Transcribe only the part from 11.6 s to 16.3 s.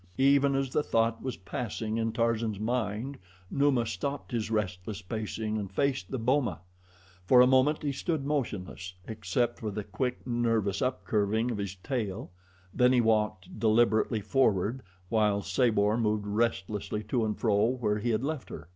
tail, then he walked deliberately forward, while Sabor moved